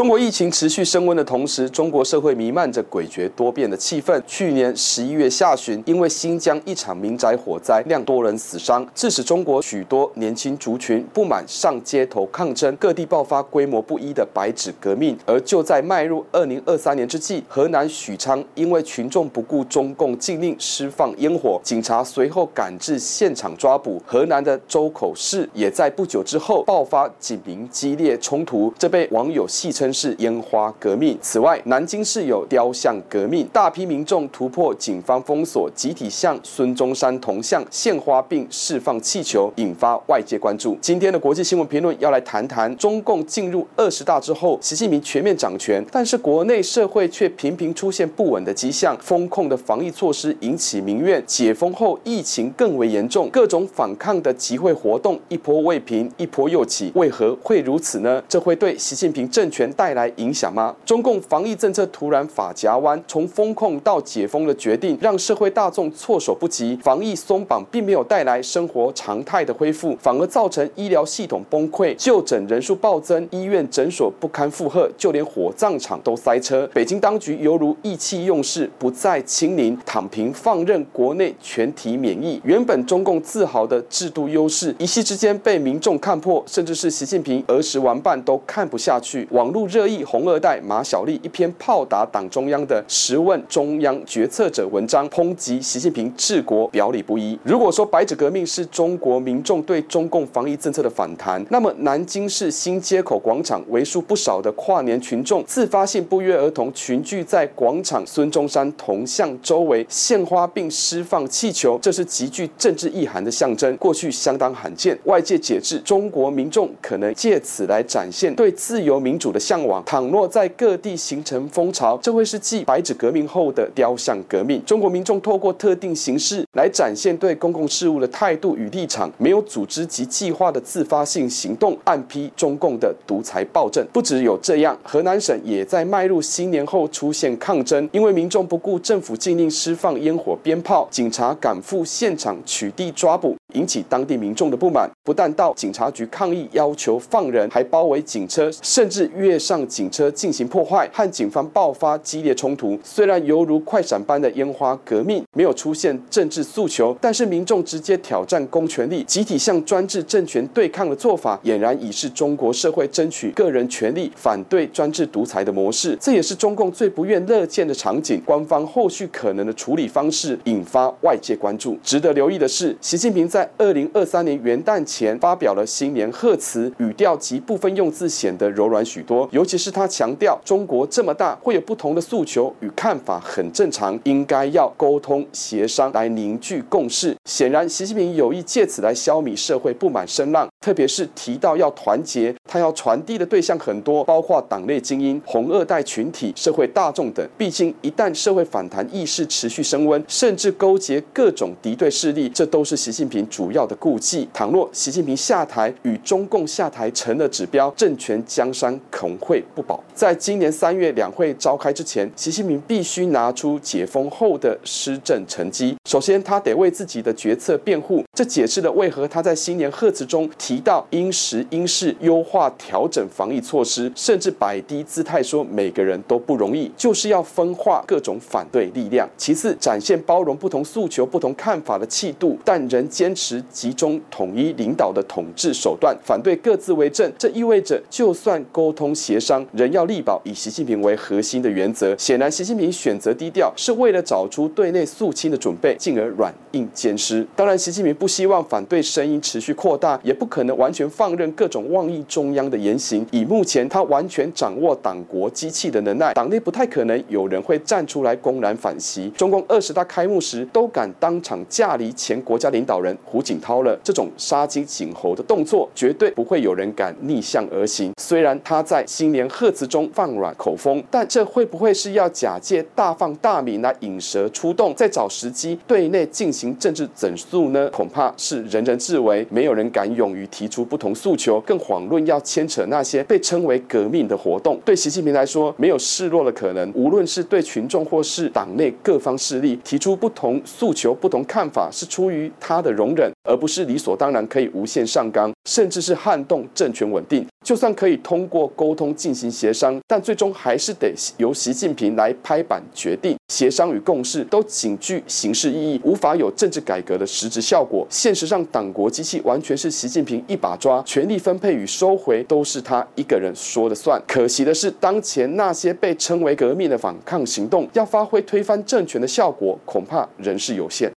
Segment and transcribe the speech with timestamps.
[0.00, 4.18] 中国疫情持续升温的同时，中国社会弥漫着诡谲多变的气氛。
[4.26, 15.14] 去年十一月下旬，因为新疆一场民宅火灾，酿多人死伤，致使中国许多年轻族群不满上街头抗争，各地爆发规模不一的白纸革命。
[15.26, 24.02] 而就在迈入二零二三年之际，河南许昌因为群众不顾中共禁令释放烟火，警察随后赶至现场抓捕。
[24.06, 29.89] 河南的周口市也在不久之后爆发警民激烈冲突，这被网友戏称。
[29.92, 31.18] 是烟花革命。
[31.20, 40.76] 此外，南京市有雕像革命，大批民众突破警方封锁，集体向孙中山铜像献花并释放气球，引发外界关注。
[40.80, 58.22] 今天的国际新闻评论要来谈谈中共进入二十大之后，习近平全面掌权，但是国内社会却频频出现不稳的迹象，封控的防疫措施引起民怨，解封后疫情更为严重，各种反抗的集会活动一波未平，一波又起，为何会如此呢？
[58.28, 60.74] 这会对习近平政权带来影响吗？
[60.84, 66.78] 中共防疫政策突然发夹弯，从封控到解封的决定让社会大众措手不及。
[66.82, 76.68] 防疫松绑并没有带来生活常态的恢复，反而造成医疗系统崩溃，就诊人数暴增，医院诊所不堪负荷，就连火葬场都塞车。
[76.74, 82.40] 北京当局犹如意气用事，不再清零，躺平放任国内全体免疫。
[82.42, 89.28] 原本中共自豪的制度优势，一夕之间被民众看破，甚至是习近平儿时玩伴都看不下去。
[89.30, 89.59] 网络。
[89.66, 97.38] 热议红二代马小丽一篇炮打党中央的十问中央决策者文章，抨击习近平治国表里不一。
[97.44, 114.98] 如果说白纸革命是中国民众对中共防疫政策的反弹，那么南京市新街口广场为数不少的跨年群众自发性不约而同群聚在广场孙中山铜像周围献花并释放气球，这是极具政治意涵的象征，过去相当罕见。
[115.04, 119.40] 外界解释，中国民众可能借此来展现对自由民主的。
[119.50, 124.64] 向往，倘若在各地形成风潮，这会是继白纸革命后的雕像革命。
[124.64, 133.84] 中国民众透过特定形式来展现对公共事务的态度与立场，没有组织及计划的自发性行动，暗批中共的独裁暴政。
[133.92, 143.36] 不只有这样，河南省也在迈入新年后出现抗争，因为民众不顾政府禁令施放烟火鞭炮，警察赶赴现场取缔抓捕。
[143.54, 152.78] 引起当地民众的不满，不但到警察局抗议，要求放人，还包围警车，甚至越上警车进行破坏，和警方爆发激烈冲突。
[152.84, 165.96] 虽然犹如快闪般的烟花革命没有出现政治诉求，但是民众直接挑战公权力，集体向专制政权对抗的做法，俨然已是中国社会争取个人权利、反对专制独裁的模式。
[165.98, 168.20] 这也是中共最不愿乐见的场景。
[168.26, 171.78] 官方后续可能的处理方式引发外界关注。
[171.82, 179.28] 值得留意的是，习近平在二零二三年元旦前发表了新年贺词，语调及部分用字显得柔软许多。
[179.30, 187.16] 尤其是他强调，中国这么大，会有不同的诉求与看法，很正常，应该要沟通协商来凝聚共识。
[187.24, 197.24] 显然，习近平有意借此来消弭社会不满声浪，特别是提到要团结，他要传递的对象很多，包括党内精英、红二代群体、社会大众等。
[197.38, 203.20] 毕竟，一旦社会反弹意识持续升温，甚至勾结各种敌对势力，这都是习近平。
[203.30, 209.82] 主要的顾忌，倘若习近平下台与中共下台成了指标，政权江山恐会不保。
[209.94, 215.76] 在今年三月两会召开之前，习近平必须拿出解封后的施政成绩。
[215.88, 229.08] 首先，他得为自己的决策辩护，这解释了为何他在新年贺词中提到因时因势优化调整防疫措施，甚至摆低姿态说每个人都不容易，就是要分化各种反对力量。
[229.16, 233.42] 其次，展现包容不同诉求、不同看法的气度，但仍坚持。
[233.50, 237.10] 集中统一领导的统治手段，反对各自为政。
[237.18, 241.96] 这意味着，就算沟通协协商，仍要力保以习近平为核心的原则。
[241.98, 247.26] 显然，习近平选择低调，是为了找出对内肃清的准备，进而软硬兼施。
[247.34, 253.04] 当然，习近平不希望反对声音持续扩大，也不可能完全放任各种妄议中央的言行。
[253.10, 259.10] 以目前他完全掌握党国机器的能耐，党内不太可能有人会站出来公然反习。
[259.16, 262.96] 中共二十大开幕时，都敢当场架离前国家领导人。
[263.04, 267.90] 胡锦涛了这种杀鸡儆猴的动作，绝对不会有人敢逆向而行。
[268.00, 277.70] 虽然他在新年贺词中放软口风，但这会不会是要假借大放大米来引蛇出洞，再找时机对内进行政治整肃呢？
[277.70, 284.60] 恐怕是人人自危，没有人敢勇于提出不同诉求，更遑论要牵扯那些被称为革命的活动。
[284.66, 286.70] 对习近平来说，没有示弱的可能。
[286.74, 297.26] 无论是对群众或是党内各方势力提出不同诉求、不同看法，是出于他的容忍，而不是理所当然可以无限上纲，甚至是撼动政权稳定。
[297.42, 303.16] 就算可以通过沟通进行协商，但最终还是得由习近平来拍板决定。
[303.28, 307.86] 协商与共识都仅具形式意义，无法有政治改革的实质效果。
[307.88, 314.00] 现实上，党国机器完全是习近平一把抓，权力分配与收回都是他一个人说了算。
[314.06, 320.88] 可惜的是，当前那些被称为革命的反抗行动，要发挥推翻政权的效果，恐怕仍是有限。